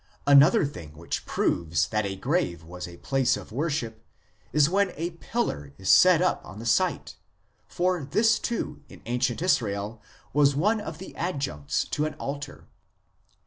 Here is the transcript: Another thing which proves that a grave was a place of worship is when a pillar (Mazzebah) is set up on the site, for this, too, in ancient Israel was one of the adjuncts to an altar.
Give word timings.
Another 0.25 0.65
thing 0.65 0.97
which 0.97 1.27
proves 1.27 1.87
that 1.89 2.07
a 2.07 2.15
grave 2.15 2.63
was 2.63 2.87
a 2.87 2.97
place 2.97 3.37
of 3.37 3.51
worship 3.51 4.03
is 4.51 4.67
when 4.67 4.91
a 4.95 5.11
pillar 5.11 5.73
(Mazzebah) 5.77 5.81
is 5.83 5.89
set 5.91 6.23
up 6.23 6.43
on 6.43 6.57
the 6.57 6.65
site, 6.65 7.17
for 7.67 8.03
this, 8.03 8.39
too, 8.39 8.81
in 8.89 9.03
ancient 9.05 9.43
Israel 9.43 10.01
was 10.33 10.55
one 10.55 10.81
of 10.81 10.97
the 10.97 11.13
adjuncts 11.15 11.83
to 11.89 12.05
an 12.05 12.15
altar. 12.15 12.67